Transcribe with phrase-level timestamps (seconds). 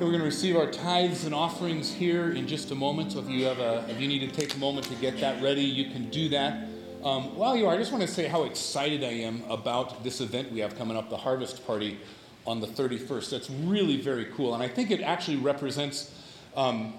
[0.00, 3.12] we're going to receive our tithes and offerings here in just a moment.
[3.12, 5.42] So if you have a, if you need to take a moment to get that
[5.42, 6.68] ready, you can do that.
[7.04, 10.20] Um, while you are, I just want to say how excited I am about this
[10.20, 11.98] event we have coming up, the Harvest Party
[12.46, 13.30] on the 31st.
[13.30, 16.14] That's really very cool, and I think it actually represents
[16.56, 16.94] um,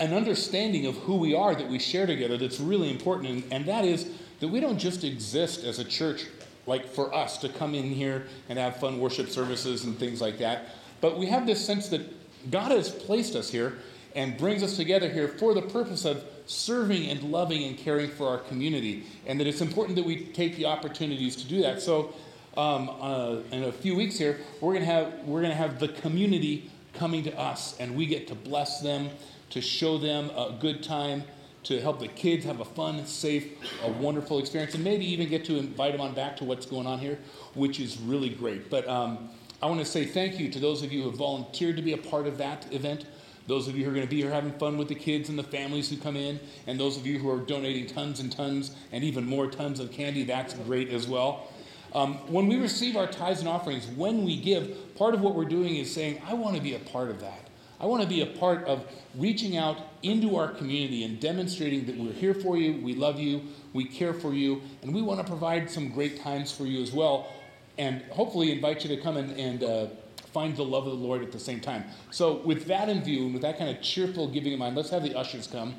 [0.00, 2.38] an understanding of who we are that we share together.
[2.38, 4.10] That's really important, and, and that is
[4.40, 6.26] that we don't just exist as a church
[6.66, 10.38] like for us to come in here and have fun worship services and things like
[10.38, 10.66] that.
[11.00, 12.02] But we have this sense that
[12.50, 13.78] God has placed us here
[14.14, 18.26] and brings us together here for the purpose of serving and loving and caring for
[18.28, 21.82] our community, and that it's important that we take the opportunities to do that.
[21.82, 22.14] So,
[22.56, 26.70] um, uh, in a few weeks here, we're gonna have we're gonna have the community
[26.94, 29.10] coming to us, and we get to bless them,
[29.50, 31.22] to show them a good time,
[31.64, 33.46] to help the kids have a fun, safe,
[33.84, 36.86] a wonderful experience, and maybe even get to invite them on back to what's going
[36.86, 37.18] on here,
[37.54, 38.70] which is really great.
[38.70, 39.28] But um,
[39.60, 41.92] I want to say thank you to those of you who have volunteered to be
[41.92, 43.06] a part of that event.
[43.48, 45.38] Those of you who are going to be here having fun with the kids and
[45.38, 48.76] the families who come in, and those of you who are donating tons and tons
[48.92, 51.48] and even more tons of candy, that's great as well.
[51.92, 55.44] Um, when we receive our tithes and offerings, when we give, part of what we're
[55.46, 57.48] doing is saying, I want to be a part of that.
[57.80, 58.84] I want to be a part of
[59.16, 63.42] reaching out into our community and demonstrating that we're here for you, we love you,
[63.72, 66.92] we care for you, and we want to provide some great times for you as
[66.92, 67.32] well,
[67.78, 69.86] and hopefully invite you to come and, and uh,
[70.32, 71.84] find the love of the Lord at the same time.
[72.10, 74.90] So, with that in view, and with that kind of cheerful giving in mind, let's
[74.90, 75.74] have the ushers come.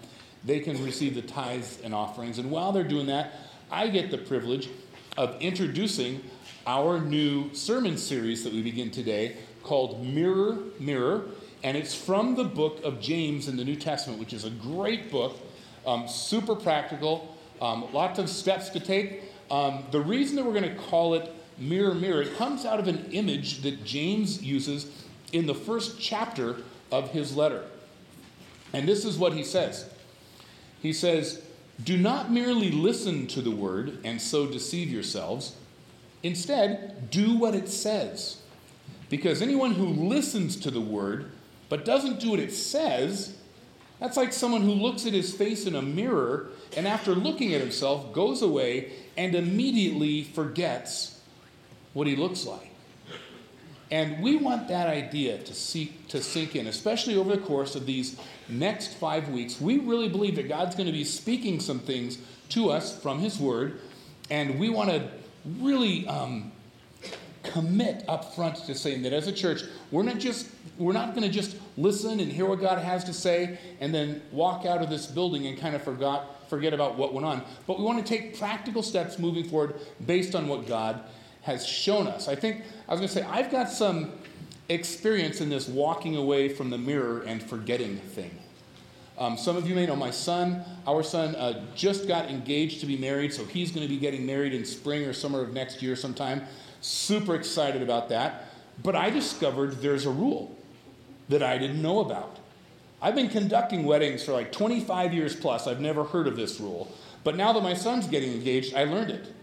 [0.45, 2.39] They can receive the tithes and offerings.
[2.39, 3.33] And while they're doing that,
[3.69, 4.69] I get the privilege
[5.17, 6.23] of introducing
[6.65, 11.25] our new sermon series that we begin today called Mirror, Mirror.
[11.63, 15.11] And it's from the book of James in the New Testament, which is a great
[15.11, 15.37] book,
[15.85, 19.23] um, super practical, um, lots of steps to take.
[19.51, 22.87] Um, the reason that we're going to call it Mirror, Mirror, it comes out of
[22.87, 24.89] an image that James uses
[25.31, 26.57] in the first chapter
[26.91, 27.65] of his letter.
[28.73, 29.89] And this is what he says
[30.81, 31.41] He says,
[31.83, 35.55] Do not merely listen to the word and so deceive yourselves.
[36.21, 38.41] Instead, do what it says.
[39.09, 41.31] Because anyone who listens to the word
[41.69, 43.37] but doesn't do what it says,
[43.99, 47.61] that's like someone who looks at his face in a mirror and after looking at
[47.61, 51.18] himself goes away and immediately forgets
[51.93, 52.69] what he looks like.
[53.91, 57.87] And we want that idea to, seek, to sink in, especially over the course of
[57.87, 59.59] these next five weeks.
[59.59, 63.39] We really believe that God's going to be speaking some things to us from His
[63.39, 63.79] Word,
[64.29, 65.09] and we want to
[65.59, 66.51] really um,
[67.41, 71.27] commit up front to saying that as a church, we're not just we're not going
[71.27, 74.89] to just listen and hear what God has to say and then walk out of
[74.89, 77.43] this building and kind of forgot forget about what went on.
[77.67, 81.03] But we want to take practical steps moving forward based on what God
[81.43, 82.27] has shown us.
[82.27, 84.11] I think I was going to say I've got some
[84.67, 88.37] experience in this walking away from the mirror and forgetting thing.
[89.17, 92.85] Um, some of you may know my son, our son, uh, just got engaged to
[92.85, 95.81] be married, so he's going to be getting married in spring or summer of next
[95.81, 96.43] year sometime.
[96.79, 98.45] Super excited about that.
[98.81, 100.55] But I discovered there's a rule
[101.27, 102.37] that I didn't know about.
[103.01, 105.67] I've been conducting weddings for like 25 years plus.
[105.67, 106.89] I've never heard of this rule.
[107.25, 109.33] But now that my son's getting engaged, I learned it.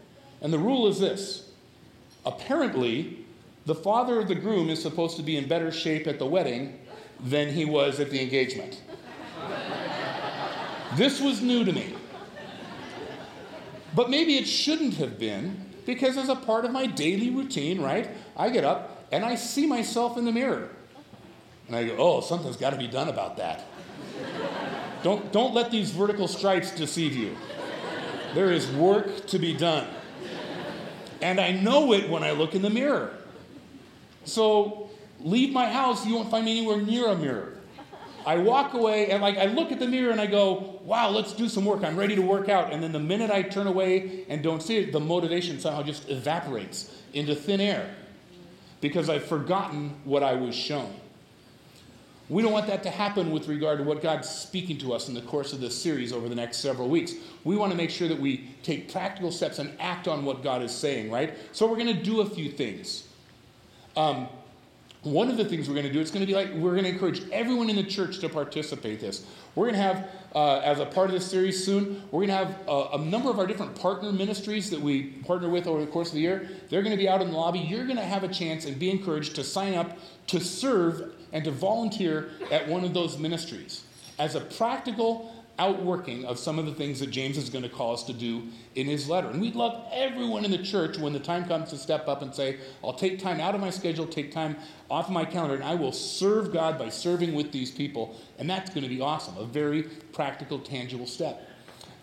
[0.40, 1.45] And the rule is this
[2.26, 3.24] apparently,
[3.64, 6.78] the father of the groom is supposed to be in better shape at the wedding
[7.20, 8.82] than he was at the engagement.
[10.96, 11.94] this was new to me.
[13.94, 18.10] But maybe it shouldn't have been because as a part of my daily routine, right?
[18.36, 20.70] I get up and I see myself in the mirror.
[21.66, 23.64] And I go, oh, something's got to be done about that.
[25.02, 27.36] don't, don't let these vertical stripes deceive you.
[28.34, 29.88] There is work to be done.
[31.22, 33.14] And I know it when I look in the mirror.
[34.24, 34.90] So
[35.20, 37.52] leave my house, you won't find me anywhere near a mirror.
[38.26, 41.32] I walk away and like I look at the mirror and I go, wow, let's
[41.32, 41.84] do some work.
[41.84, 42.72] I'm ready to work out.
[42.72, 46.08] And then the minute I turn away and don't see it, the motivation somehow just
[46.10, 47.94] evaporates into thin air
[48.80, 50.92] because I've forgotten what I was shown.
[52.28, 55.14] We don't want that to happen with regard to what God's speaking to us in
[55.14, 57.14] the course of this series over the next several weeks.
[57.44, 60.62] We want to make sure that we take practical steps and act on what God
[60.62, 61.34] is saying, right?
[61.52, 63.06] So we're going to do a few things.
[63.96, 64.28] Um,
[65.02, 66.82] one of the things we're going to do, it's going to be like we're going
[66.82, 69.24] to encourage everyone in the church to participate this.
[69.54, 72.34] We're going to have, uh, as a part of this series soon, we're going to
[72.34, 75.86] have a, a, number of our different partner ministries that we partner with over the
[75.86, 76.48] course of the year.
[76.68, 77.60] They're going to be out in the lobby.
[77.60, 79.96] You're going to have a chance and be encouraged to sign up
[80.26, 83.84] to serve and to volunteer at one of those ministries
[84.18, 87.94] as a practical outworking of some of the things that James is going to call
[87.94, 88.42] us to do
[88.74, 89.28] in his letter.
[89.28, 92.34] And we'd love everyone in the church when the time comes to step up and
[92.34, 94.56] say, I'll take time out of my schedule, take time
[94.90, 98.16] off my calendar, and I will serve God by serving with these people.
[98.38, 101.48] And that's going to be awesome, a very practical, tangible step.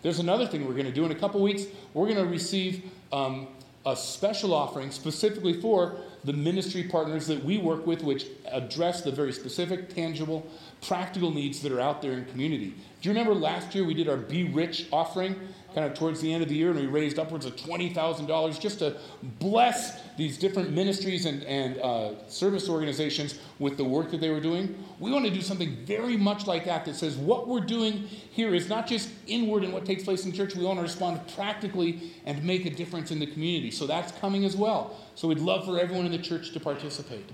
[0.02, 1.64] There's another thing we're going to do in a couple weeks.
[1.94, 3.46] We're going to receive um,
[3.86, 9.10] a special offering specifically for the ministry partners that we work with, which address the
[9.10, 10.46] very specific, tangible,
[10.80, 12.74] practical needs that are out there in community.
[13.00, 15.36] Do you remember last year we did our Be Rich offering,
[15.74, 18.78] kind of towards the end of the year, and we raised upwards of $20,000 just
[18.78, 18.96] to
[19.40, 24.40] bless these different ministries and, and uh, service organizations with the work that they were
[24.40, 24.84] doing?
[25.00, 28.54] We want to do something very much like that that says what we're doing here
[28.54, 32.12] is not just inward in what takes place in church, we want to respond practically
[32.24, 33.70] and make a difference in the community.
[33.70, 34.96] So that's coming as well.
[35.16, 37.28] So we'd love for everyone in the church to participate.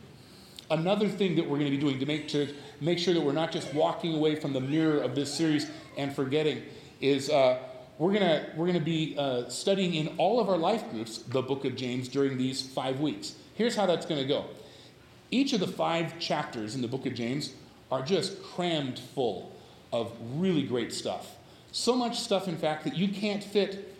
[0.70, 3.32] Another thing that we're going to be doing to make, to make sure that we're
[3.32, 6.62] not just walking away from the mirror of this series and forgetting
[7.00, 7.58] is uh,
[8.00, 11.67] we're going we're to be uh, studying in all of our life groups the book
[11.67, 13.35] of James during these five weeks.
[13.55, 14.47] Here's how that's going to go.
[15.31, 17.52] Each of the five chapters in the book of James
[17.93, 19.52] are just crammed full
[19.93, 21.37] of really great stuff.
[21.73, 23.94] So much stuff, in fact, that you can't fit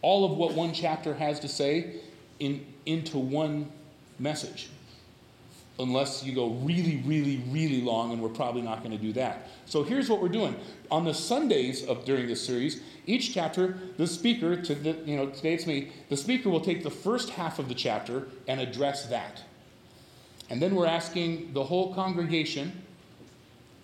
[0.00, 1.96] all of what one chapter has to say
[2.40, 3.70] in, into one
[4.18, 4.70] message.
[5.78, 9.48] Unless you go really, really, really long, and we're probably not going to do that.
[9.66, 10.56] So here's what we're doing.
[10.90, 15.28] On the Sundays of during this series, each chapter, the speaker, to the, you know,
[15.28, 19.06] today it's me, the speaker will take the first half of the chapter and address
[19.06, 19.42] that.
[20.48, 22.72] And then we're asking the whole congregation,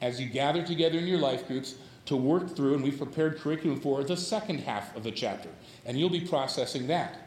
[0.01, 1.75] as you gather together in your life groups,
[2.07, 5.49] to work through, and we've prepared curriculum for the second half of the chapter.
[5.85, 7.22] And you'll be processing that.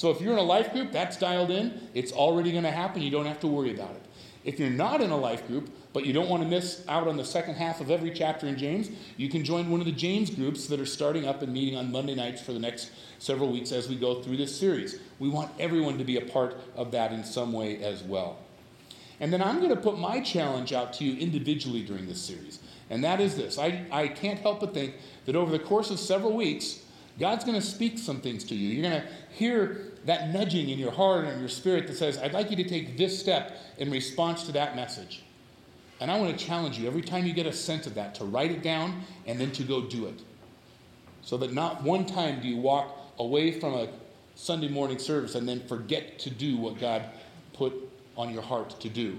[0.00, 1.78] So if you're in a life group, that's dialed in.
[1.92, 3.02] It's already going to happen.
[3.02, 4.02] You don't have to worry about it.
[4.44, 7.18] If you're not in a life group, but you don't want to miss out on
[7.18, 8.88] the second half of every chapter in James,
[9.18, 11.92] you can join one of the James groups that are starting up and meeting on
[11.92, 14.98] Monday nights for the next several weeks as we go through this series.
[15.18, 18.38] We want everyone to be a part of that in some way as well.
[19.20, 22.58] And then I'm going to put my challenge out to you individually during this series.
[22.88, 24.94] And that is this I, I can't help but think
[25.26, 26.84] that over the course of several weeks,
[27.20, 28.68] God's going to speak some things to you.
[28.70, 32.32] You're going to hear that nudging in your heart and your spirit that says, I'd
[32.32, 35.22] like you to take this step in response to that message.
[36.00, 38.24] And I want to challenge you every time you get a sense of that to
[38.24, 40.18] write it down and then to go do it.
[41.22, 43.88] So that not one time do you walk away from a
[44.34, 47.04] Sunday morning service and then forget to do what God
[47.52, 47.74] put
[48.16, 49.18] on your heart to do.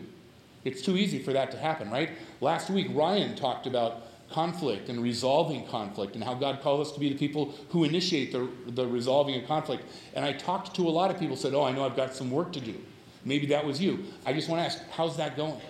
[0.63, 2.09] It's too easy for that to happen, right?
[2.39, 7.00] Last week, Ryan talked about conflict and resolving conflict and how God calls us to
[7.00, 9.83] be the people who initiate the, the resolving of conflict.
[10.13, 12.31] And I talked to a lot of people said, Oh, I know I've got some
[12.31, 12.75] work to do.
[13.24, 14.06] Maybe that was you.
[14.25, 15.62] I just want to ask, how's that going?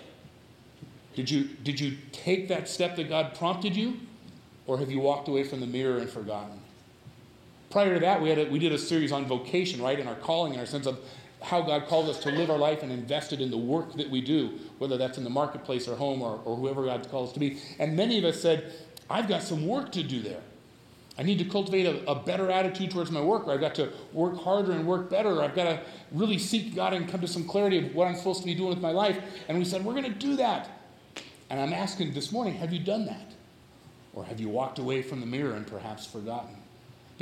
[1.14, 4.00] Did you, did you take that step that God prompted you?
[4.66, 6.60] Or have you walked away from the mirror and forgotten?
[7.70, 9.98] Prior to that, we, had a, we did a series on vocation, right?
[9.98, 11.00] And our calling and our sense of
[11.42, 14.20] how God called us to live our life and invested in the work that we
[14.20, 17.40] do, whether that's in the marketplace or home or, or whoever God calls us to
[17.40, 17.58] be.
[17.78, 18.72] And many of us said,
[19.10, 20.40] I've got some work to do there.
[21.18, 23.92] I need to cultivate a, a, better attitude towards my work, or I've got to
[24.14, 25.80] work harder and work better, or I've got to
[26.10, 28.70] really seek God and come to some clarity of what I'm supposed to be doing
[28.70, 29.18] with my life.
[29.48, 30.70] And we said, We're going to do that.
[31.52, 33.34] And I'm asking this morning, have you done that?
[34.14, 36.56] Or have you walked away from the mirror and perhaps forgotten?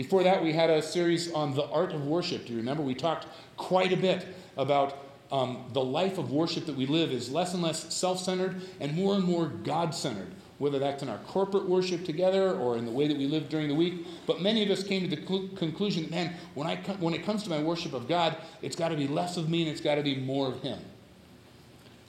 [0.00, 2.46] Before that, we had a series on the art of worship.
[2.46, 2.82] Do you remember?
[2.82, 3.26] We talked
[3.58, 4.26] quite a bit
[4.56, 4.96] about
[5.30, 8.94] um, the life of worship that we live is less and less self centered and
[8.94, 12.90] more and more God centered, whether that's in our corporate worship together or in the
[12.90, 14.06] way that we live during the week.
[14.26, 17.22] But many of us came to the cl- conclusion that, man, when, I when it
[17.22, 19.82] comes to my worship of God, it's got to be less of me and it's
[19.82, 20.78] got to be more of Him.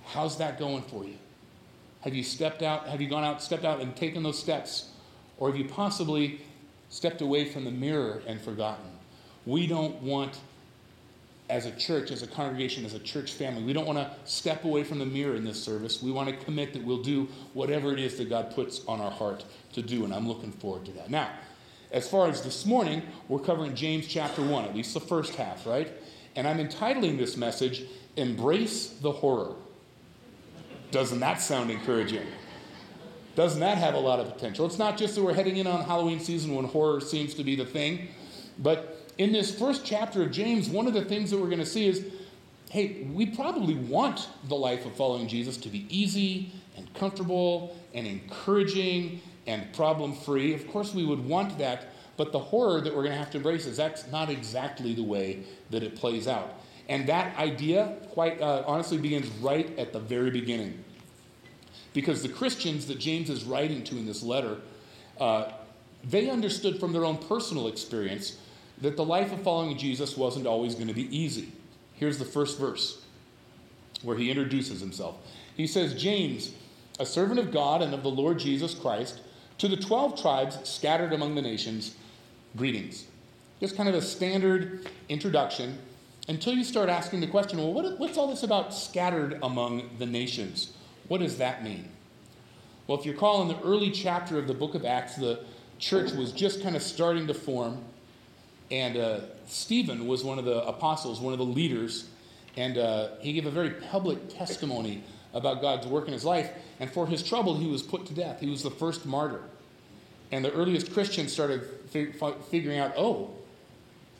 [0.05, 1.17] How's that going for you?
[2.05, 2.87] Have you stepped out?
[2.87, 4.91] Have you gone out, stepped out, and taken those steps?
[5.37, 6.39] Or have you possibly
[6.91, 8.85] stepped away from the mirror and forgotten?
[9.47, 10.39] We don't want
[11.49, 13.63] as a church, as a congregation, as a church family.
[13.63, 16.01] We don't want to step away from the mirror in this service.
[16.01, 19.11] We want to commit that we'll do whatever it is that God puts on our
[19.11, 19.43] heart
[19.73, 21.09] to do, and I'm looking forward to that.
[21.09, 21.29] Now,
[21.91, 25.65] as far as this morning, we're covering James chapter 1, at least the first half,
[25.65, 25.91] right?
[26.37, 27.83] And I'm entitling this message,
[28.15, 29.55] Embrace the Horror.
[30.91, 32.27] Doesn't that sound encouraging?
[33.35, 34.65] Doesn't that have a lot of potential?
[34.65, 37.55] It's not just that we're heading in on Halloween season when horror seems to be
[37.55, 38.09] the thing,
[38.59, 41.65] but in this first chapter of James, one of the things that we're going to
[41.65, 42.05] see is
[42.71, 48.07] hey, we probably want the life of following Jesus to be easy and comfortable and
[48.07, 50.53] encouraging and problem free.
[50.53, 53.37] Of course, we would want that, but the horror that we're going to have to
[53.37, 56.61] embrace is that's not exactly the way that it plays out.
[56.87, 60.81] And that idea, quite uh, honestly, begins right at the very beginning.
[61.93, 64.57] Because the Christians that James is writing to in this letter,
[65.19, 65.51] uh,
[66.03, 68.37] they understood from their own personal experience
[68.81, 71.51] that the life of following Jesus wasn't always going to be easy.
[71.95, 73.03] Here's the first verse
[74.01, 75.15] where he introduces himself.
[75.55, 76.53] He says, James,
[76.99, 79.19] a servant of God and of the Lord Jesus Christ,
[79.59, 81.95] to the 12 tribes scattered among the nations,
[82.57, 83.05] greetings.
[83.59, 85.77] Just kind of a standard introduction
[86.27, 90.05] until you start asking the question well, what, what's all this about scattered among the
[90.05, 90.73] nations?
[91.11, 91.89] What does that mean?
[92.87, 95.43] Well, if you recall, in the early chapter of the book of Acts, the
[95.77, 97.83] church was just kind of starting to form,
[98.71, 102.07] and uh, Stephen was one of the apostles, one of the leaders,
[102.55, 105.03] and uh, he gave a very public testimony
[105.33, 106.49] about God's work in his life.
[106.79, 108.39] And for his trouble, he was put to death.
[108.39, 109.41] He was the first martyr.
[110.31, 112.15] And the earliest Christians started fig-
[112.49, 113.31] figuring out oh,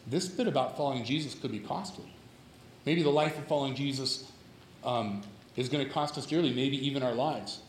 [0.07, 2.13] this bit about following Jesus could be costly.
[2.85, 4.29] Maybe the life of following Jesus
[4.83, 5.21] um,
[5.55, 7.59] is going to cost us dearly, maybe even our lives.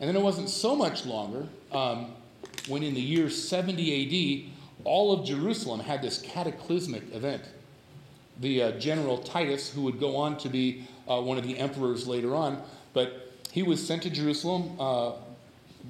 [0.00, 2.12] And then it wasn't so much longer um,
[2.66, 4.52] when in the year 70 AD,
[4.84, 7.42] all of Jerusalem had this cataclysmic event.
[8.40, 12.08] The uh, general Titus, who would go on to be uh, one of the emperors
[12.08, 12.62] later on,
[12.92, 15.12] but he was sent to Jerusalem uh,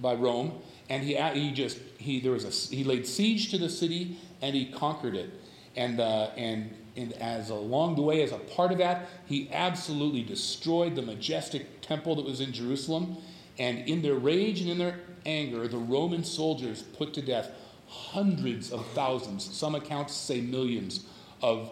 [0.00, 0.52] by Rome,
[0.90, 4.54] and he, he just he there was a he laid siege to the city and
[4.54, 5.30] he conquered it,
[5.76, 10.22] and uh, and and as along the way as a part of that, he absolutely
[10.22, 13.16] destroyed the majestic temple that was in Jerusalem,
[13.58, 17.50] and in their rage and in their anger, the Roman soldiers put to death
[17.88, 21.04] hundreds of thousands, some accounts say millions,
[21.42, 21.70] of,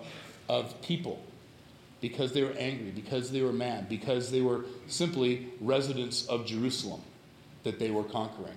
[0.48, 1.22] of people
[2.00, 7.02] because they were angry, because they were mad, because they were simply residents of Jerusalem
[7.62, 8.56] that they were conquering.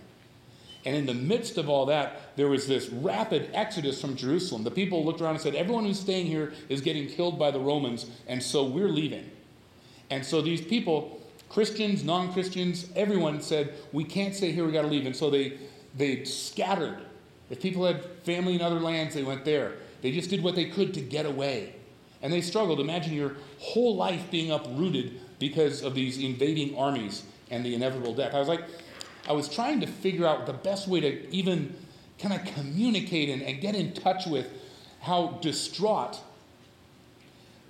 [0.86, 4.64] And in the midst of all that, there was this rapid exodus from Jerusalem.
[4.64, 7.60] The people looked around and said, Everyone who's staying here is getting killed by the
[7.60, 9.30] Romans, and so we're leaving.
[10.10, 14.82] And so these people, Christians, non Christians, everyone said, We can't stay here, we got
[14.82, 15.06] to leave.
[15.06, 15.58] And so they,
[15.98, 16.98] they scattered.
[17.50, 19.74] If people had family in other lands, they went there.
[20.02, 21.76] They just did what they could to get away.
[22.22, 22.80] And they struggled.
[22.80, 28.34] Imagine your whole life being uprooted because of these invading armies and the inevitable death.
[28.34, 28.64] I was like,
[29.28, 31.76] I was trying to figure out the best way to even
[32.20, 34.48] kind of communicate and, and get in touch with
[35.02, 36.20] how distraught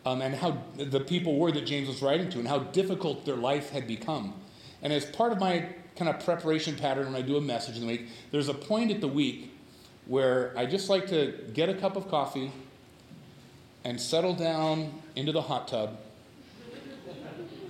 [0.05, 3.35] um, and how the people were that James was writing to and how difficult their
[3.35, 4.33] life had become.
[4.81, 7.81] And as part of my kind of preparation pattern when I do a message in
[7.81, 9.51] the week, there's a point at the week
[10.05, 12.51] where I just like to get a cup of coffee
[13.83, 15.97] and settle down into the hot tub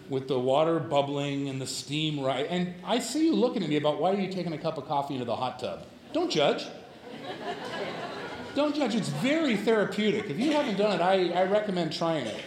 [0.10, 2.46] with the water bubbling and the steam right.
[2.50, 4.86] And I see you looking at me about why are you taking a cup of
[4.86, 5.86] coffee into the hot tub?
[6.14, 6.66] Don't judge.
[8.56, 8.96] Don't judge.
[8.96, 10.30] It's very therapeutic.
[10.30, 12.40] If you haven't done it, I, I recommend trying it.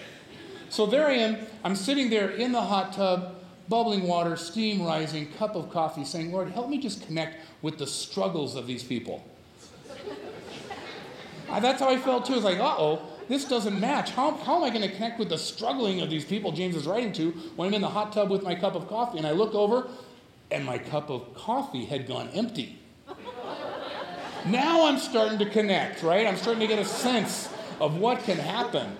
[0.68, 1.38] So there I am.
[1.64, 3.36] I'm sitting there in the hot tub,
[3.68, 7.86] bubbling water, steam rising, cup of coffee, saying, Lord, help me just connect with the
[7.86, 9.24] struggles of these people.
[11.48, 12.34] That's how I felt too.
[12.34, 14.10] It's like, uh oh, this doesn't match.
[14.10, 16.86] How, how am I going to connect with the struggling of these people James is
[16.86, 19.32] writing to when I'm in the hot tub with my cup of coffee and I
[19.32, 19.88] look over
[20.50, 22.78] and my cup of coffee had gone empty?
[24.46, 26.26] now I'm starting to connect, right?
[26.26, 27.48] I'm starting to get a sense
[27.80, 28.96] of what can happen.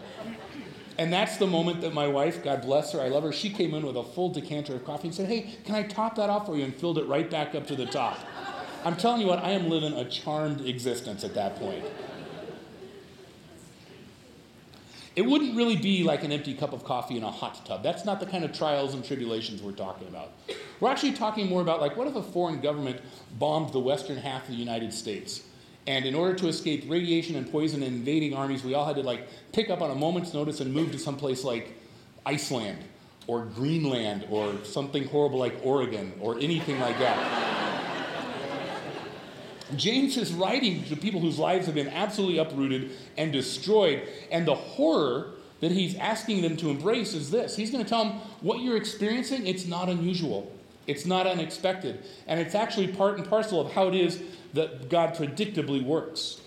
[0.99, 3.75] And that's the moment that my wife, God bless her, I love her, she came
[3.75, 6.47] in with a full decanter of coffee and said, Hey, can I top that off
[6.47, 6.65] for you?
[6.65, 8.19] And filled it right back up to the top.
[8.85, 11.85] I'm telling you what, I am living a charmed existence at that point.
[15.17, 17.83] It wouldn't really be like an empty cup of coffee in a hot tub.
[17.83, 20.33] That's not the kind of trials and tribulations we're talking about.
[20.79, 23.01] We're actually talking more about like what if a foreign government
[23.39, 25.43] bombed the western half of the United States?
[25.87, 29.03] And in order to escape radiation and poison and invading armies, we all had to
[29.03, 31.75] like pick up on a moment's notice and move to some place like
[32.27, 32.85] Iceland
[33.27, 37.86] or Greenland or something horrible like Oregon or anything like that.
[39.75, 44.07] James is writing to people whose lives have been absolutely uprooted and destroyed.
[44.31, 48.05] And the horror that he's asking them to embrace is this He's going to tell
[48.05, 50.53] them what you're experiencing, it's not unusual,
[50.87, 52.05] it's not unexpected.
[52.27, 54.23] And it's actually part and parcel of how it is
[54.55, 56.41] that God predictably works.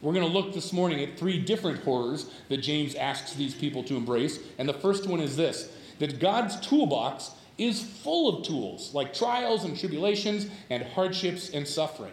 [0.00, 3.84] We're going to look this morning at three different horrors that James asks these people
[3.84, 4.40] to embrace.
[4.58, 5.70] And the first one is this
[6.00, 12.12] that God's toolbox is full of tools like trials and tribulations and hardships and suffering.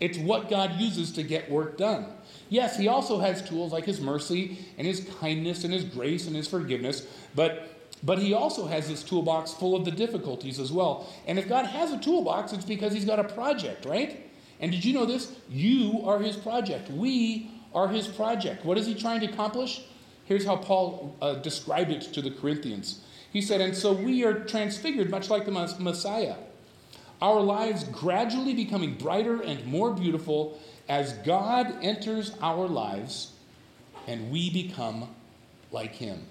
[0.00, 2.06] It's what God uses to get work done.
[2.48, 6.36] Yes, He also has tools like His mercy and His kindness and His grace and
[6.36, 11.08] His forgiveness, but but he also has this toolbox full of the difficulties as well.
[11.26, 14.24] And if God has a toolbox, it's because he's got a project, right?
[14.60, 15.34] And did you know this?
[15.48, 16.90] You are his project.
[16.90, 18.64] We are his project.
[18.64, 19.82] What is he trying to accomplish?
[20.24, 23.02] Here's how Paul uh, described it to the Corinthians.
[23.32, 26.36] He said, And so we are transfigured, much like the Messiah
[27.20, 33.32] Our lives gradually becoming brighter and more beautiful as God enters our lives
[34.08, 35.08] and we become
[35.70, 36.24] like Him.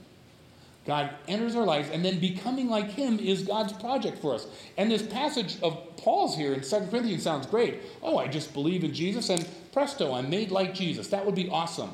[0.85, 4.47] God enters our lives, and then becoming like Him is God's project for us.
[4.77, 7.81] And this passage of Paul's here in 2 Corinthians sounds great.
[8.01, 11.09] Oh, I just believe in Jesus, and presto, I'm made like Jesus.
[11.09, 11.91] That would be awesome.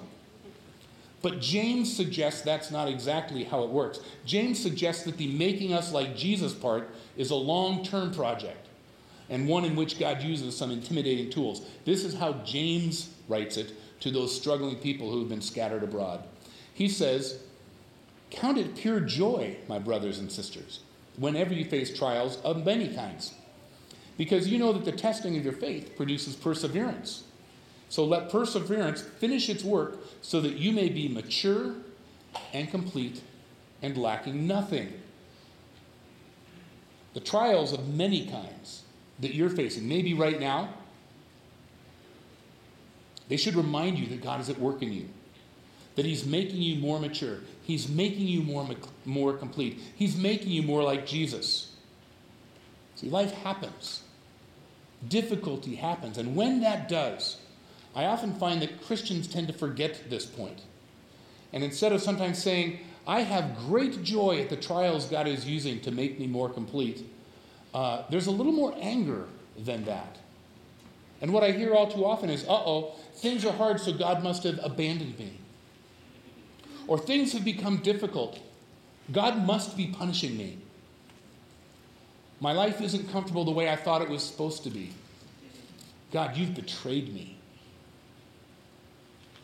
[1.23, 3.99] But James suggests that's not exactly how it works.
[4.25, 8.62] James suggests that the making us like Jesus part is a long term project
[9.33, 11.65] and one in which God uses some intimidating tools.
[11.85, 16.23] This is how James writes it to those struggling people who have been scattered abroad.
[16.71, 17.41] He says,
[18.29, 20.81] Count it pure joy, my brothers and sisters,
[21.17, 23.33] whenever you face trials of many kinds,
[24.17, 27.23] because you know that the testing of your faith produces perseverance.
[27.89, 31.73] So let perseverance finish its work so that you may be mature
[32.53, 33.23] and complete
[33.81, 34.93] and lacking nothing.
[37.15, 38.82] The trials of many kinds
[39.19, 40.73] that you're facing, maybe right now,
[43.29, 45.07] they should remind you that God is at work in you,
[45.95, 48.67] that He's making you more mature, He's making you more,
[49.05, 51.75] more complete, He's making you more like Jesus.
[52.95, 54.01] See, life happens,
[55.07, 57.37] difficulty happens, and when that does,
[57.95, 60.61] I often find that Christians tend to forget this point.
[61.51, 65.79] And instead of sometimes saying, I have great joy at the trials God is using
[65.81, 67.05] to make me more complete,
[67.73, 69.25] uh, there's a little more anger
[69.57, 70.17] than that.
[71.21, 74.23] And what I hear all too often is, uh oh, things are hard, so God
[74.23, 75.39] must have abandoned me.
[76.87, 78.39] Or things have become difficult.
[79.11, 80.57] God must be punishing me.
[82.39, 84.91] My life isn't comfortable the way I thought it was supposed to be.
[86.11, 87.37] God, you've betrayed me.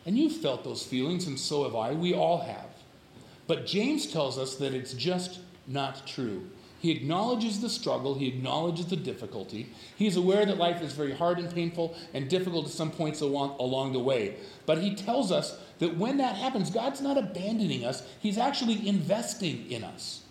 [0.04, 1.92] And you've felt those feelings, and so have I.
[1.92, 2.68] We all have.
[3.46, 6.50] But James tells us that it's just not true.
[6.80, 9.68] He acknowledges the struggle, he acknowledges the difficulty.
[9.96, 13.20] He is aware that life is very hard and painful and difficult at some points
[13.20, 14.36] along, along the way.
[14.64, 19.70] But he tells us that when that happens, God's not abandoning us, he's actually investing
[19.70, 20.22] in us.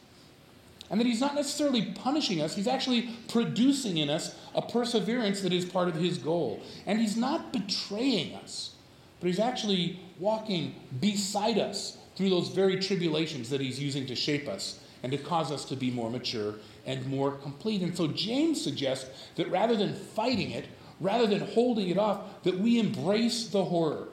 [0.89, 5.53] And that he's not necessarily punishing us, he's actually producing in us a perseverance that
[5.53, 6.63] is part of his goal.
[6.87, 8.71] And he's not betraying us,
[9.19, 14.47] but he's actually walking beside us through those very tribulations that he's using to shape
[14.47, 17.81] us and to cause us to be more mature and more complete.
[17.81, 20.65] And so James suggests that rather than fighting it,
[20.99, 24.07] rather than holding it off, that we embrace the horror.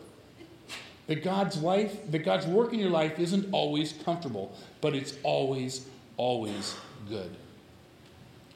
[1.08, 5.86] That God's life, that God's work in your life isn't always comfortable, but it's always,
[6.16, 6.74] always
[7.08, 7.30] good.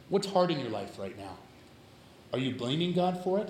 [0.08, 1.36] What's hard in your life right now?
[2.32, 3.48] Are you blaming God for it?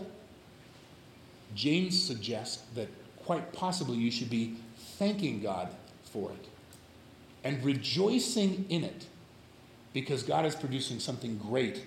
[1.54, 2.88] James suggests that
[3.24, 4.56] quite possibly you should be
[4.98, 5.68] thanking God
[6.04, 6.46] for it
[7.44, 9.06] and rejoicing in it
[9.92, 11.84] because God is producing something great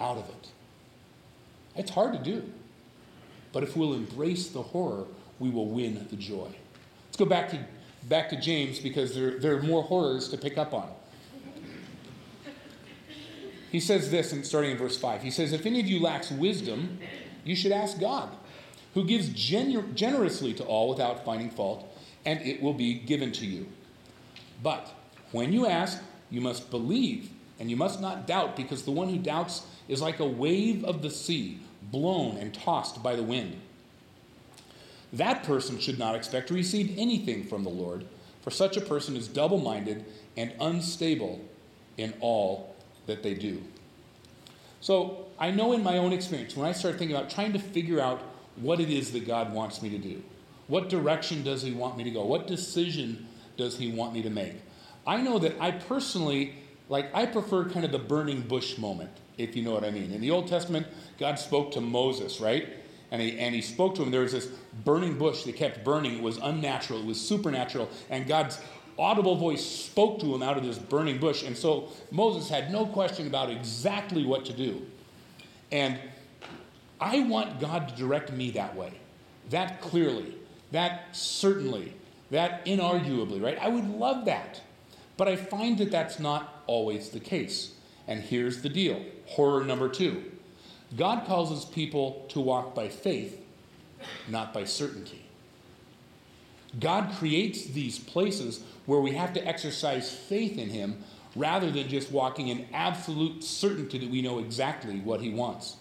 [0.00, 0.48] out of it.
[1.74, 2.50] It's hard to do,
[3.52, 5.04] but if we'll embrace the horror,
[5.38, 6.48] we will win the joy.
[7.06, 7.64] Let's go back to,
[8.04, 10.88] back to James because there, there are more horrors to pick up on.
[13.70, 15.22] He says this, in, starting in verse 5.
[15.22, 16.98] He says, If any of you lacks wisdom,
[17.44, 18.30] you should ask God,
[18.94, 21.86] who gives generously to all without finding fault,
[22.24, 23.66] and it will be given to you.
[24.62, 24.92] But
[25.32, 29.18] when you ask, you must believe and you must not doubt, because the one who
[29.18, 31.58] doubts is like a wave of the sea,
[31.90, 33.58] blown and tossed by the wind.
[35.12, 38.04] That person should not expect to receive anything from the Lord,
[38.42, 40.04] for such a person is double minded
[40.36, 41.40] and unstable
[41.96, 42.74] in all
[43.06, 43.62] that they do.
[44.80, 48.00] So I know in my own experience, when I start thinking about trying to figure
[48.00, 48.20] out
[48.56, 50.22] what it is that God wants me to do,
[50.68, 54.30] what direction does He want me to go, what decision does he want me to
[54.30, 54.54] make?
[55.06, 56.54] I know that I personally,
[56.88, 60.12] like, I prefer kind of the burning bush moment, if you know what I mean.
[60.12, 60.86] In the Old Testament,
[61.18, 62.68] God spoke to Moses, right?
[63.10, 64.10] And he, and he spoke to him.
[64.10, 64.46] There was this
[64.84, 66.16] burning bush that kept burning.
[66.16, 67.88] It was unnatural, it was supernatural.
[68.10, 68.60] And God's
[68.98, 71.42] audible voice spoke to him out of this burning bush.
[71.42, 74.86] And so Moses had no question about exactly what to do.
[75.70, 75.98] And
[77.00, 78.92] I want God to direct me that way,
[79.50, 80.34] that clearly,
[80.72, 81.92] that certainly
[82.30, 83.58] that inarguably, right?
[83.60, 84.60] I would love that.
[85.16, 87.74] But I find that that's not always the case.
[88.06, 90.24] And here's the deal horror number two
[90.96, 93.40] God causes people to walk by faith,
[94.28, 95.22] not by certainty.
[96.78, 101.02] God creates these places where we have to exercise faith in Him
[101.34, 105.76] rather than just walking in absolute certainty that we know exactly what He wants.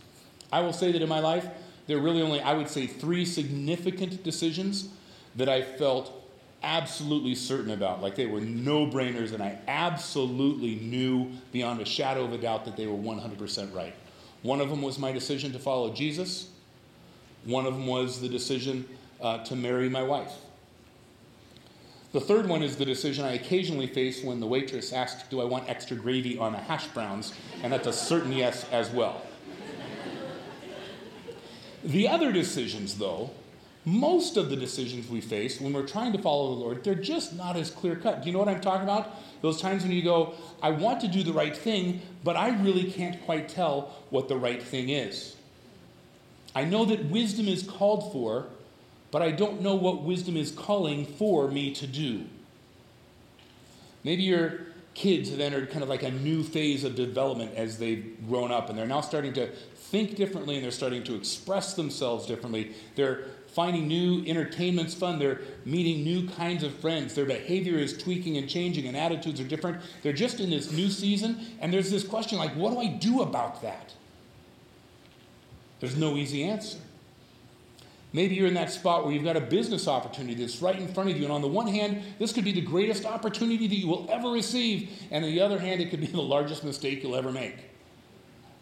[0.51, 1.47] I will say that in my life,
[1.87, 4.89] there are really only, I would say, three significant decisions
[5.35, 6.24] that I felt
[6.65, 8.01] absolutely certain about.
[8.01, 12.65] Like they were no brainers, and I absolutely knew beyond a shadow of a doubt
[12.65, 13.93] that they were 100% right.
[14.41, 16.49] One of them was my decision to follow Jesus.
[17.45, 18.87] One of them was the decision
[19.21, 20.33] uh, to marry my wife.
[22.11, 25.43] The third one is the decision I occasionally face when the waitress asks, Do I
[25.43, 27.33] want extra gravy on the hash browns?
[27.61, 29.21] And that's a certain yes as well.
[31.83, 33.31] the other decisions, though,
[33.85, 37.35] most of the decisions we face when we're trying to follow the Lord, they're just
[37.35, 38.21] not as clear cut.
[38.21, 39.15] Do you know what I'm talking about?
[39.41, 42.91] Those times when you go, I want to do the right thing, but I really
[42.91, 45.35] can't quite tell what the right thing is.
[46.55, 48.47] I know that wisdom is called for,
[49.11, 52.25] but I don't know what wisdom is calling for me to do.
[54.03, 54.61] Maybe your
[54.95, 58.69] kids have entered kind of like a new phase of development as they've grown up,
[58.69, 62.73] and they're now starting to think differently and they're starting to express themselves differently.
[62.95, 65.17] They're finding new entertainments fun.
[65.17, 67.15] They're meeting new kinds of friends.
[67.15, 69.81] Their behavior is tweaking and changing, and attitudes are different.
[70.03, 73.21] They're just in this new season, and there's this question like, what do I do
[73.21, 73.93] about that?
[75.79, 76.79] There's no easy answer.
[78.11, 81.09] Maybe you're in that spot where you've got a business opportunity that's right in front
[81.09, 81.23] of you.
[81.23, 84.29] And on the one hand, this could be the greatest opportunity that you will ever
[84.29, 84.89] receive.
[85.11, 87.55] And on the other hand, it could be the largest mistake you'll ever make.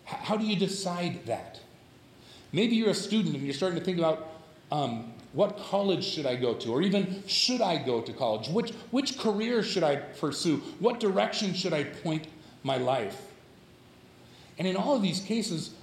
[0.05, 1.59] How do you decide that?
[2.51, 4.32] Maybe you're a student and you're starting to think about
[4.73, 6.71] um, what college should I go to?
[6.71, 8.49] Or even should I go to college?
[8.49, 10.57] Which, which career should I pursue?
[10.79, 12.27] What direction should I point
[12.63, 13.21] my life?
[14.57, 15.75] And in all of these cases,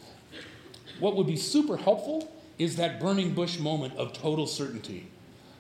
[0.99, 5.07] what would be super helpful is that burning bush moment of total certainty.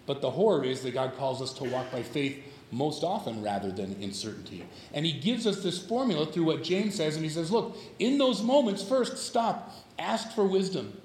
[0.07, 2.37] But the horror is that God calls us to walk by faith
[2.73, 4.64] most often rather than in certainty.
[4.93, 8.19] And he gives us this formula through what James says, and he says, Look, in
[8.19, 11.01] those moments, first stop, ask for wisdom.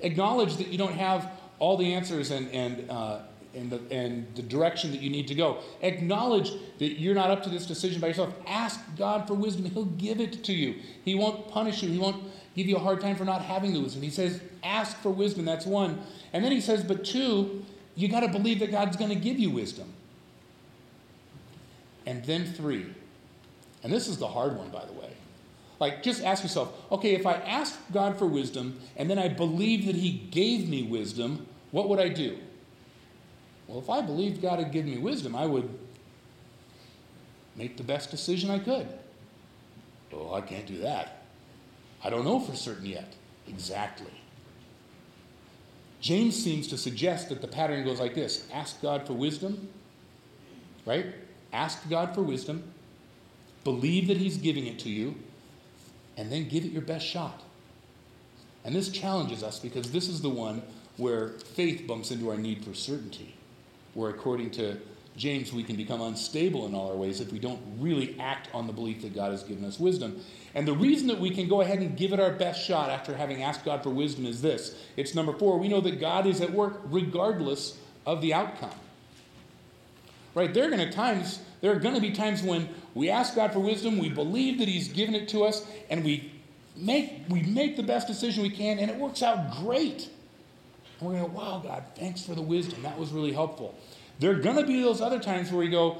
[0.00, 3.20] Acknowledge that you don't have all the answers and, and, uh,
[3.54, 5.58] and, the, and the direction that you need to go.
[5.82, 8.34] Acknowledge that you're not up to this decision by yourself.
[8.46, 9.64] Ask God for wisdom.
[9.66, 10.76] He'll give it to you.
[11.04, 11.90] He won't punish you.
[11.90, 12.22] He won't
[12.54, 14.02] give you a hard time for not having the wisdom.
[14.02, 15.44] He says, ask for wisdom.
[15.44, 16.00] That's one.
[16.32, 17.64] And then he says, but two,
[17.94, 19.92] you got to believe that God's going to give you wisdom.
[22.04, 22.86] And then three,
[23.82, 25.10] and this is the hard one, by the way.
[25.78, 29.86] Like, just ask yourself okay, if I asked God for wisdom and then I believed
[29.88, 32.38] that He gave me wisdom, what would I do?
[33.66, 35.68] Well, if I believed God had given me wisdom, I would
[37.56, 38.86] make the best decision I could.
[40.12, 41.24] Oh, I can't do that.
[42.04, 43.14] I don't know for certain yet.
[43.48, 44.12] Exactly.
[46.00, 49.68] James seems to suggest that the pattern goes like this ask God for wisdom,
[50.84, 51.06] right?
[51.52, 52.72] Ask God for wisdom,
[53.64, 55.16] believe that He's giving it to you,
[56.16, 57.42] and then give it your best shot.
[58.64, 60.62] And this challenges us because this is the one
[60.96, 63.34] where faith bumps into our need for certainty,
[63.94, 64.78] where according to
[65.16, 68.66] James, we can become unstable in all our ways if we don't really act on
[68.66, 70.20] the belief that God has given us wisdom.
[70.54, 73.16] And the reason that we can go ahead and give it our best shot after
[73.16, 76.40] having asked God for wisdom is this it's number four, we know that God is
[76.40, 78.70] at work regardless of the outcome.
[80.34, 80.52] Right?
[80.52, 83.52] There are going to times, there are going to be times when we ask God
[83.52, 86.32] for wisdom, we believe that He's given it to us, and we
[86.76, 90.08] make we make the best decision we can, and it works out great.
[91.00, 92.82] And we're going to, wow, God, thanks for the wisdom.
[92.82, 93.74] That was really helpful.
[94.18, 95.98] There are going to be those other times where we go,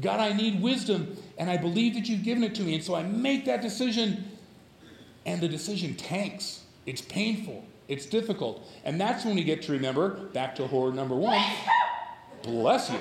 [0.00, 2.74] God, I need wisdom, and I believe that you've given it to me.
[2.74, 4.24] And so I make that decision,
[5.24, 6.62] and the decision tanks.
[6.84, 8.64] It's painful, it's difficult.
[8.84, 11.42] And that's when we get to remember, back to horror number one,
[12.42, 12.98] bless you.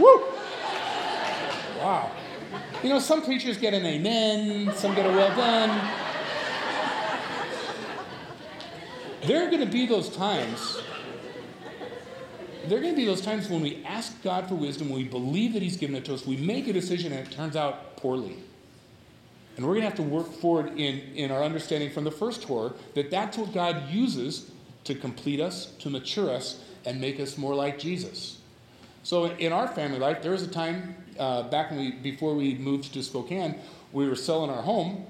[0.00, 0.35] Woo!
[1.78, 2.10] Wow.
[2.82, 5.92] You know, some preachers get an amen, some get a well done.
[9.24, 10.78] There are going to be those times
[12.68, 15.08] there are going to be those times when we ask God for wisdom, when we
[15.08, 17.96] believe that He's given it to us, we make a decision and it turns out
[17.96, 18.36] poorly.
[19.56, 22.44] And we're going to have to work forward in, in our understanding from the first
[22.44, 24.50] horror that that's what God uses
[24.84, 28.38] to complete us, to mature us, and make us more like Jesus.
[29.06, 32.56] So in our family life, there was a time uh, back when we, before we
[32.56, 33.54] moved to Spokane,
[33.92, 35.06] we were selling our home,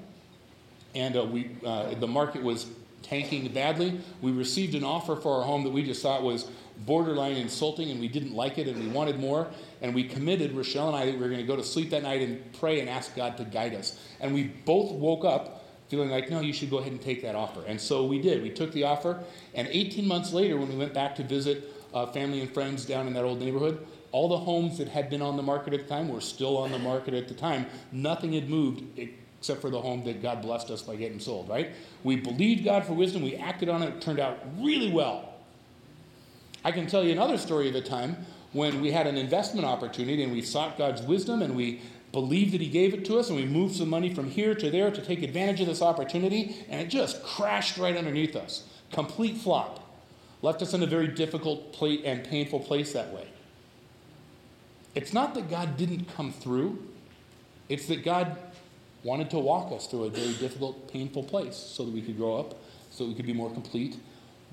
[0.94, 2.66] and uh, we, uh, the market was
[3.00, 3.98] tanking badly.
[4.20, 6.46] We received an offer for our home that we just thought was
[6.80, 9.48] borderline insulting and we didn't like it and we wanted more.
[9.80, 12.02] And we committed, Rochelle and I, that we were going to go to sleep that
[12.02, 13.98] night and pray and ask God to guide us.
[14.20, 17.34] And we both woke up feeling like, no, you should go ahead and take that
[17.34, 17.62] offer.
[17.66, 18.42] And so we did.
[18.42, 19.24] We took the offer.
[19.54, 23.06] And 18 months later, when we went back to visit uh, family and friends down
[23.06, 25.88] in that old neighborhood, all the homes that had been on the market at the
[25.88, 27.66] time were still on the market at the time.
[27.92, 31.70] Nothing had moved except for the home that God blessed us by getting sold, right?
[32.04, 33.22] We believed God for wisdom.
[33.22, 33.94] We acted on it.
[33.94, 35.34] It turned out really well.
[36.64, 40.22] I can tell you another story of a time when we had an investment opportunity
[40.22, 41.80] and we sought God's wisdom and we
[42.12, 44.70] believed that He gave it to us, and we moved some money from here to
[44.70, 48.64] there to take advantage of this opportunity, and it just crashed right underneath us.
[48.90, 49.85] Complete flop.
[50.42, 53.26] Left us in a very difficult and painful place that way.
[54.94, 56.82] It's not that God didn't come through,
[57.68, 58.36] it's that God
[59.02, 62.36] wanted to walk us through a very difficult, painful place so that we could grow
[62.36, 62.54] up,
[62.90, 63.96] so that we could be more complete,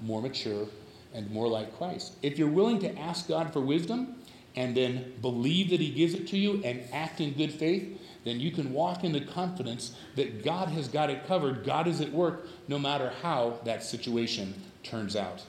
[0.02, 0.68] more mature,
[1.14, 2.14] and more like Christ.
[2.22, 4.16] If you're willing to ask God for wisdom
[4.56, 8.40] and then believe that He gives it to you and act in good faith, then
[8.40, 11.66] you can walk in the confidence that God has got it covered.
[11.66, 15.44] God is at work no matter how that situation turns out.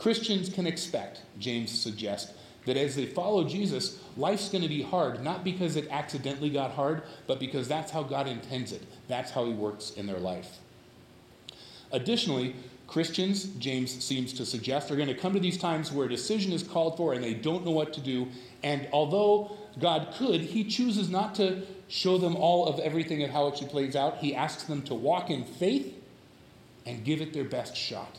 [0.00, 2.32] Christians can expect, James suggests,
[2.64, 6.70] that as they follow Jesus, life's going to be hard, not because it accidentally got
[6.70, 8.82] hard, but because that's how God intends it.
[9.08, 10.56] That's how He works in their life.
[11.92, 16.08] Additionally, Christians, James seems to suggest, are going to come to these times where a
[16.08, 18.28] decision is called for and they don't know what to do.
[18.62, 23.48] And although God could, He chooses not to show them all of everything of how
[23.48, 24.16] it should plays out.
[24.16, 25.94] He asks them to walk in faith
[26.86, 28.16] and give it their best shot.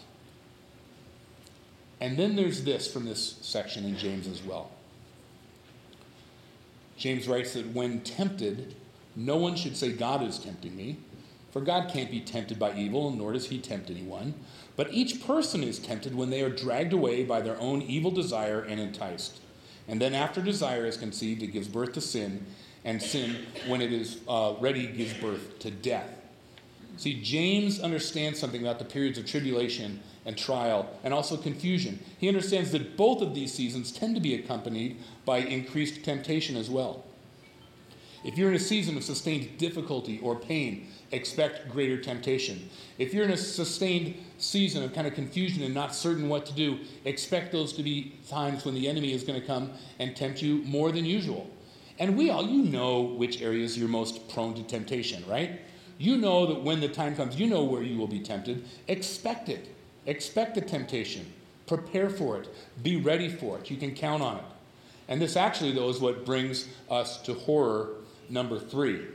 [2.02, 4.72] And then there's this from this section in James as well.
[6.98, 8.76] James writes that when tempted,
[9.16, 10.98] no one should say, God is tempting me,
[11.52, 14.34] for God can't be tempted by evil, nor does he tempt anyone.
[14.76, 18.62] But each person is tempted when they are dragged away by their own evil desire
[18.62, 19.40] and enticed.
[19.88, 22.46] And then, after desire is conceived, it gives birth to sin,
[22.84, 23.36] and sin,
[23.68, 26.10] when it is uh, ready, gives birth to death.
[26.98, 32.00] See, James understands something about the periods of tribulation and trial, and also confusion.
[32.20, 36.70] He understands that both of these seasons tend to be accompanied by increased temptation as
[36.70, 37.04] well.
[38.24, 42.70] If you're in a season of sustained difficulty or pain, expect greater temptation.
[43.00, 46.54] If you're in a sustained season of kind of confusion and not certain what to
[46.54, 50.42] do, expect those to be times when the enemy is going to come and tempt
[50.42, 51.50] you more than usual.
[51.98, 55.60] And we all, you know which areas you're most prone to temptation, right?
[55.98, 58.66] You know that when the time comes, you know where you will be tempted.
[58.88, 59.71] Expect it.
[60.06, 61.32] Expect the temptation.
[61.68, 62.50] Prepare for it.
[62.82, 63.70] Be ready for it.
[63.70, 64.44] You can count on it.
[65.08, 67.90] And this actually, though, is what brings us to horror
[68.30, 69.06] number three,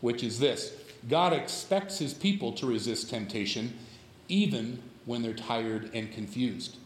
[0.00, 0.74] which is this
[1.08, 3.76] God expects his people to resist temptation
[4.28, 6.76] even when they're tired and confused.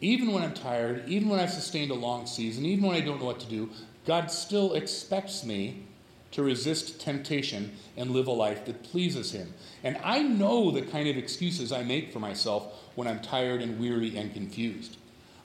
[0.00, 3.18] Even when I'm tired, even when I've sustained a long season, even when I don't
[3.18, 3.70] know what to do,
[4.06, 5.85] God still expects me
[6.36, 9.54] to resist temptation and live a life that pleases Him.
[9.82, 13.80] And I know the kind of excuses I make for myself when I'm tired and
[13.80, 14.98] weary and confused.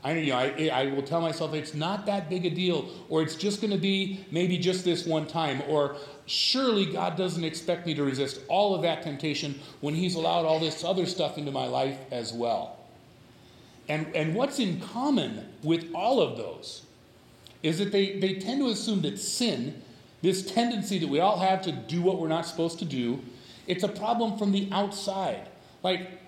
[0.04, 3.21] I, you know, I, I will tell myself it's not that big a deal, or
[3.21, 7.86] it's just going to be maybe just this one time, or surely God doesn't expect
[7.86, 11.51] me to resist all of that temptation when He's allowed all this other stuff into
[11.51, 12.80] my life as well.
[13.88, 16.82] And, and what's in common with all of those
[17.63, 19.82] is that they, they tend to assume that sin
[20.21, 23.21] this tendency that we all have to do what we're not supposed to do,
[23.67, 25.47] it's a problem from the outside.
[25.84, 26.19] Like,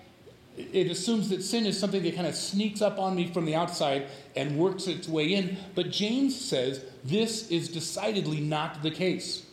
[0.56, 3.56] it assumes that sin is something that kind of sneaks up on me from the
[3.56, 5.56] outside and works its way in.
[5.74, 9.46] But James says this is decidedly not the case.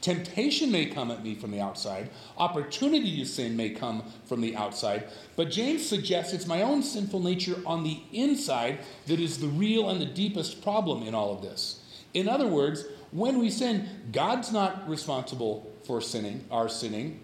[0.00, 4.56] Temptation may come at me from the outside, opportunity to sin may come from the
[4.56, 9.48] outside, but James suggests it's my own sinful nature on the inside that is the
[9.48, 11.80] real and the deepest problem in all of this.
[12.14, 17.20] In other words, when we sin, God's not responsible for sinning, our sinning.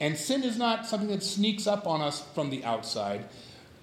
[0.00, 3.26] And sin is not something that sneaks up on us from the outside.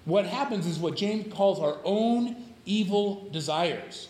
[0.04, 4.08] What happens is what James calls our own evil desires.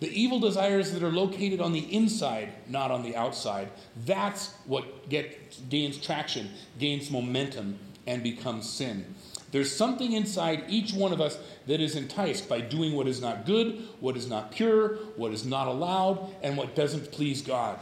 [0.00, 3.68] The evil desires that are located on the inside, not on the outside.
[4.06, 9.14] That's what gets, gains traction, gains momentum, and becomes sin.
[9.50, 13.46] There's something inside each one of us that is enticed by doing what is not
[13.46, 17.78] good, what is not pure, what is not allowed, and what doesn't please God.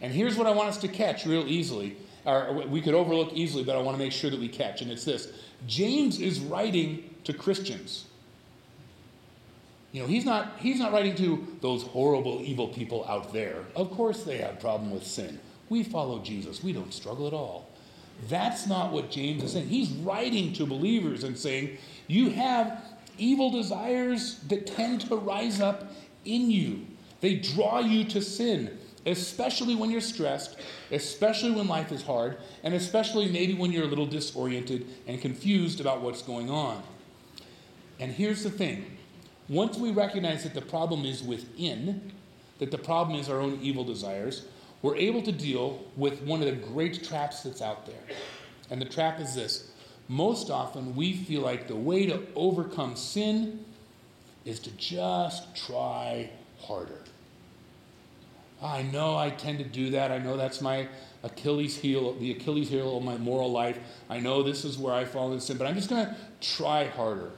[0.00, 3.64] And here's what I want us to catch real easily, or we could overlook easily,
[3.64, 5.32] but I want to make sure that we catch, and it's this
[5.66, 8.06] James is writing to Christians.
[9.92, 13.64] You know, he's not, he's not writing to those horrible, evil people out there.
[13.74, 15.40] Of course, they have problem with sin.
[15.68, 16.62] We follow Jesus.
[16.62, 17.69] We don't struggle at all.
[18.28, 19.68] That's not what James is saying.
[19.68, 22.84] He's writing to believers and saying, You have
[23.18, 25.92] evil desires that tend to rise up
[26.24, 26.86] in you.
[27.20, 30.58] They draw you to sin, especially when you're stressed,
[30.90, 35.80] especially when life is hard, and especially maybe when you're a little disoriented and confused
[35.80, 36.82] about what's going on.
[37.98, 38.84] And here's the thing
[39.48, 42.12] once we recognize that the problem is within,
[42.58, 44.46] that the problem is our own evil desires,
[44.82, 48.16] we're able to deal with one of the great traps that's out there.
[48.70, 49.70] And the trap is this
[50.08, 53.64] most often we feel like the way to overcome sin
[54.44, 57.04] is to just try harder.
[58.62, 60.10] Ah, I know I tend to do that.
[60.10, 60.88] I know that's my
[61.22, 63.78] Achilles heel, the Achilles heel of my moral life.
[64.08, 66.86] I know this is where I fall into sin, but I'm just going to try
[66.86, 67.30] harder.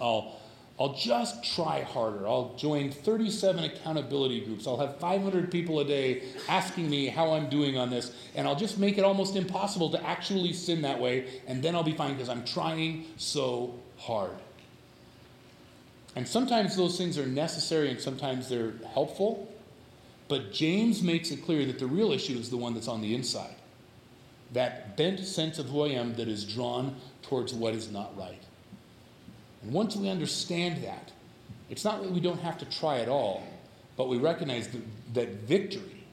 [0.00, 0.38] I'll,
[0.78, 2.28] I'll just try harder.
[2.28, 4.66] I'll join 37 accountability groups.
[4.66, 8.56] I'll have 500 people a day asking me how I'm doing on this, and I'll
[8.56, 12.12] just make it almost impossible to actually sin that way, and then I'll be fine
[12.12, 14.32] because I'm trying so hard.
[16.14, 19.52] And sometimes those things are necessary and sometimes they're helpful.
[20.28, 23.14] But James makes it clear that the real issue is the one that's on the
[23.14, 23.54] inside.
[24.52, 28.42] That bent sense of who I am that is drawn towards what is not right.
[29.66, 31.10] And once we understand that,
[31.68, 33.42] it's not that we don't have to try at all,
[33.96, 36.04] but we recognize that, that victory,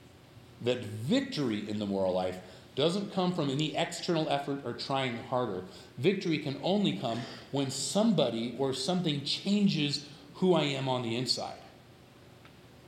[0.64, 2.38] that victory in the moral life
[2.76, 5.66] doesn't come from any external effort or trying harder.
[6.00, 7.20] Victory can only come
[7.52, 11.60] when somebody or something changes who I am on the inside.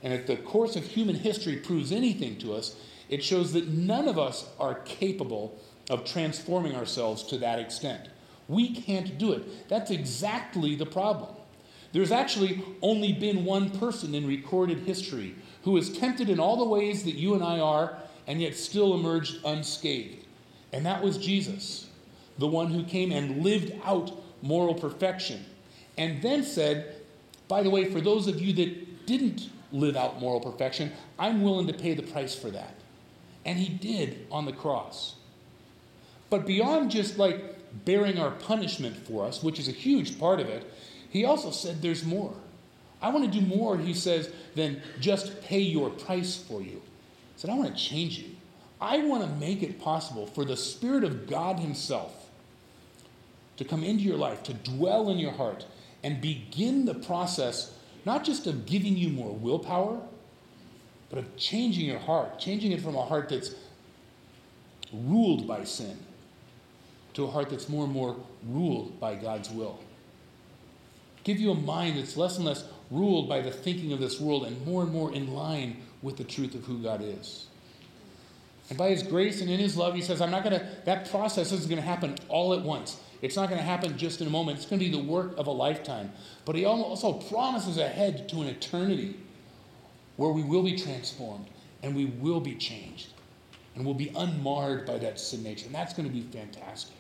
[0.02, 2.76] And if the course of human history proves anything to us,
[3.08, 5.60] it shows that none of us are capable
[5.92, 8.10] of transforming ourselves to that extent.
[8.48, 9.68] We can't do it.
[9.70, 11.36] That's exactly the problem.
[11.92, 16.66] There's actually only been one person in recorded history who is tempted in all the
[16.66, 20.26] ways that you and I are and yet still emerged unscathed.
[20.74, 21.88] And that was Jesus,
[22.38, 25.46] the one who came and lived out moral perfection.
[25.98, 26.96] And then said,
[27.48, 30.92] by the way, for those of you that didn't live out moral perfection.
[31.20, 32.76] I'm willing to pay the price for that.
[33.46, 35.16] And he did on the cross.
[36.30, 40.48] But beyond just like bearing our punishment for us, which is a huge part of
[40.48, 40.72] it,
[41.10, 42.34] he also said there's more.
[43.02, 46.82] I want to do more, he says, than just pay your price for you.
[46.82, 48.36] He said, I want to change you.
[48.80, 52.30] I want to make it possible for the Spirit of God Himself
[53.58, 55.66] to come into your life, to dwell in your heart,
[56.04, 60.00] and begin the process not just of giving you more willpower,
[61.10, 63.56] but of changing your heart, changing it from a heart that's
[64.94, 65.98] ruled by sin
[67.16, 68.16] to a heart that's more and more
[68.48, 69.80] ruled by God's will.
[71.24, 74.46] Give you a mind that's less and less ruled by the thinking of this world
[74.46, 77.48] and more and more in line with the truth of who God is.
[78.70, 81.10] And by His grace and in His love, He says, I'm not going to, that
[81.10, 82.98] process isn't going to happen all at once.
[83.22, 84.58] It's not going to happen just in a moment.
[84.58, 86.12] It's going to be the work of a lifetime.
[86.44, 89.16] But he also promises ahead to an eternity
[90.18, 91.48] where we will be transformed
[91.82, 93.08] and we will be changed
[93.74, 95.66] and we will be unmarred by that sin nature.
[95.66, 96.96] And that's going to be fantastic.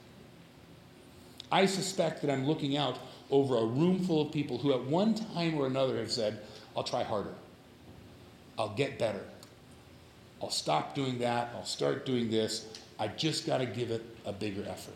[1.51, 2.97] I suspect that I'm looking out
[3.29, 6.39] over a room full of people who, at one time or another, have said,
[6.75, 7.33] I'll try harder.
[8.57, 9.23] I'll get better.
[10.41, 11.51] I'll stop doing that.
[11.55, 12.67] I'll start doing this.
[12.99, 14.95] I just got to give it a bigger effort.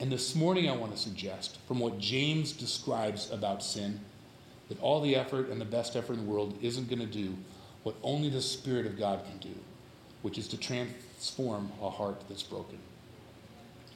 [0.00, 4.00] And this morning, I want to suggest from what James describes about sin
[4.68, 7.36] that all the effort and the best effort in the world isn't going to do
[7.84, 9.54] what only the Spirit of God can do,
[10.22, 12.78] which is to transform a heart that's broken.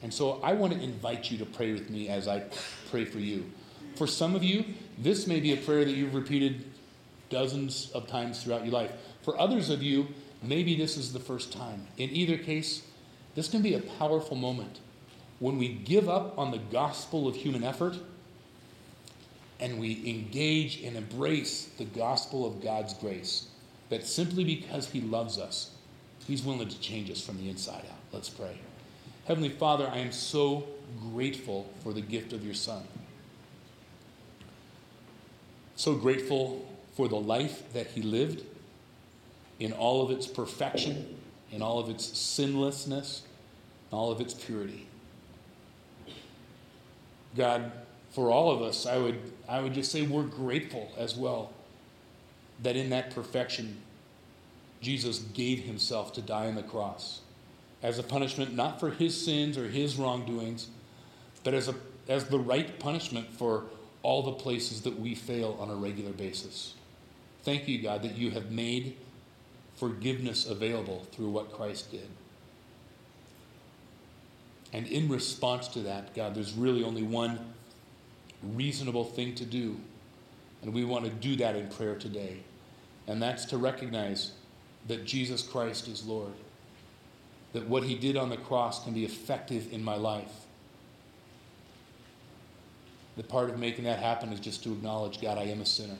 [0.02, 2.44] And so I want to invite you to pray with me as I
[2.90, 3.50] pray for you.
[3.96, 4.64] For some of you,
[4.96, 6.64] this may be a prayer that you've repeated
[7.30, 8.92] dozens of times throughout your life.
[9.22, 10.08] For others of you,
[10.42, 11.86] maybe this is the first time.
[11.96, 12.82] In either case,
[13.34, 14.80] this can be a powerful moment
[15.40, 17.96] when we give up on the gospel of human effort
[19.60, 23.48] and we engage and embrace the gospel of God's grace,
[23.88, 25.70] that simply because He loves us,
[26.26, 27.98] He's willing to change us from the inside out.
[28.12, 28.58] Let's pray.
[29.28, 30.64] Heavenly Father, I am so
[31.12, 32.82] grateful for the gift of your Son.
[35.76, 38.42] So grateful for the life that He lived
[39.60, 41.18] in all of its perfection,
[41.52, 43.20] in all of its sinlessness,
[43.92, 44.86] in all of its purity.
[47.36, 47.70] God,
[48.12, 51.52] for all of us, I would, I would just say we're grateful as well
[52.62, 53.76] that in that perfection,
[54.80, 57.20] Jesus gave himself to die on the cross
[57.82, 60.68] as a punishment not for his sins or his wrongdoings,
[61.44, 61.74] but as, a,
[62.08, 63.64] as the right punishment for
[64.02, 66.74] all the places that we fail on a regular basis.
[67.42, 68.96] Thank you, God, that you have made
[69.76, 72.08] forgiveness available through what Christ did.
[74.72, 77.38] And in response to that, God, there's really only one
[78.42, 79.76] reasonable thing to do.
[80.62, 82.38] And we want to do that in prayer today.
[83.06, 84.32] And that's to recognize
[84.88, 86.32] that Jesus Christ is Lord.
[87.58, 90.30] That what he did on the cross can be effective in my life.
[93.16, 95.96] The part of making that happen is just to acknowledge God, I am a sinner.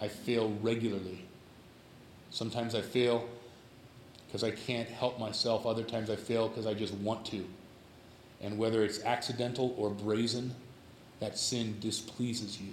[0.00, 1.24] I fail regularly.
[2.30, 3.28] Sometimes I fail
[4.28, 5.66] because I can't help myself.
[5.66, 7.44] Other times I fail because I just want to.
[8.40, 10.54] And whether it's accidental or brazen,
[11.18, 12.70] that sin displeases you.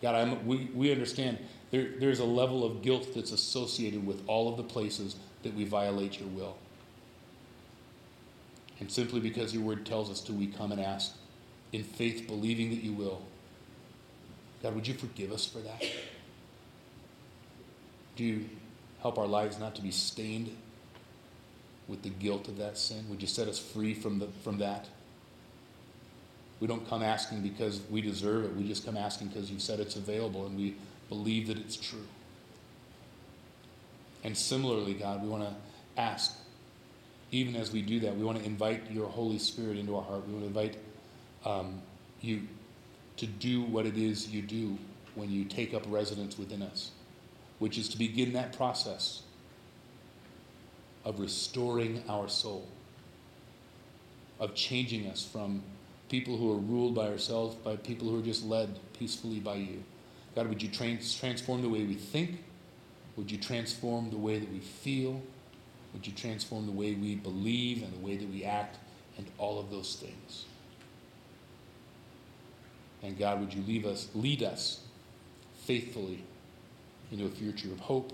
[0.00, 1.38] God, I'm, we, we understand
[1.72, 5.64] there, there's a level of guilt that's associated with all of the places that we
[5.64, 6.56] violate your will.
[8.78, 11.12] And simply because your word tells us to, we come and ask
[11.72, 13.22] in faith, believing that you will.
[14.62, 15.82] God, would you forgive us for that?
[18.16, 18.44] Do you
[19.00, 20.54] help our lives not to be stained
[21.88, 23.06] with the guilt of that sin?
[23.08, 24.86] Would you set us free from, the, from that?
[26.60, 28.54] We don't come asking because we deserve it.
[28.54, 30.76] We just come asking because you said it's available and we
[31.08, 32.06] believe that it's true.
[34.24, 35.54] And similarly, God, we want to
[36.00, 36.38] ask,
[37.30, 40.26] even as we do that, we want to invite your Holy Spirit into our heart.
[40.26, 40.78] We want to invite
[41.44, 41.82] um,
[42.20, 42.42] you
[43.16, 44.78] to do what it is you do
[45.14, 46.90] when you take up residence within us,
[47.58, 49.22] which is to begin that process
[51.04, 52.66] of restoring our soul,
[54.38, 55.62] of changing us from
[56.08, 59.82] people who are ruled by ourselves, by people who are just led peacefully by you.
[60.34, 62.42] God, would you trans- transform the way we think?
[63.16, 65.20] Would you transform the way that we feel?
[65.92, 68.78] Would you transform the way we believe and the way that we act
[69.18, 70.46] and all of those things?
[73.02, 74.80] And God, would you leave us, lead us
[75.64, 76.24] faithfully
[77.10, 78.12] into a future of hope,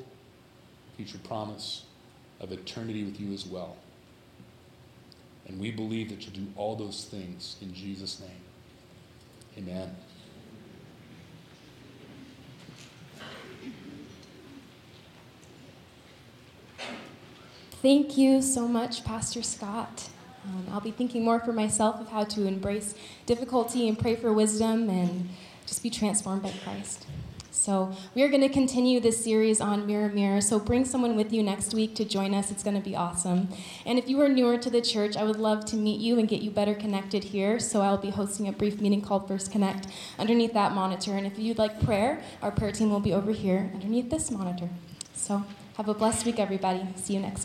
[0.96, 1.84] future promise,
[2.40, 3.76] of eternity with you as well.
[5.46, 8.30] And we believe that you'll do all those things in Jesus' name.
[9.56, 9.96] Amen.
[17.80, 20.08] Thank you so much, Pastor Scott.
[20.44, 24.32] Um, I'll be thinking more for myself of how to embrace difficulty and pray for
[24.32, 25.28] wisdom and
[25.64, 27.06] just be transformed by Christ.
[27.52, 30.40] So, we are going to continue this series on Mirror Mirror.
[30.40, 32.50] So, bring someone with you next week to join us.
[32.50, 33.48] It's going to be awesome.
[33.86, 36.26] And if you are newer to the church, I would love to meet you and
[36.26, 37.60] get you better connected here.
[37.60, 39.86] So, I'll be hosting a brief meeting called First Connect
[40.18, 41.16] underneath that monitor.
[41.16, 44.68] And if you'd like prayer, our prayer team will be over here underneath this monitor.
[45.14, 45.44] So,
[45.76, 46.84] have a blessed week, everybody.
[46.96, 47.36] See you next time.